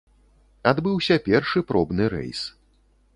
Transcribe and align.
Адбыўся 0.71 1.17
першы 1.27 1.63
пробны 1.73 2.09
рэйс. 2.15 2.41